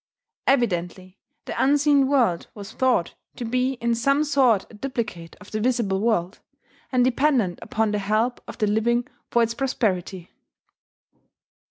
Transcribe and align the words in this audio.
Evidently 0.47 1.19
"the 1.45 1.63
unseen 1.63 2.07
world" 2.07 2.47
was 2.55 2.71
thought 2.71 3.13
to 3.35 3.45
be 3.45 3.73
in 3.73 3.93
some 3.93 4.23
sort 4.23 4.65
a 4.71 4.73
duplicate 4.73 5.35
of 5.39 5.51
the 5.51 5.59
visible 5.59 5.99
world, 6.01 6.39
and 6.91 7.03
dependent 7.05 7.59
upon 7.61 7.91
the 7.91 7.99
help 7.99 8.41
of 8.47 8.57
the 8.57 8.65
living 8.65 9.07
for 9.31 9.43
its 9.43 9.53
prosperity. 9.53 10.31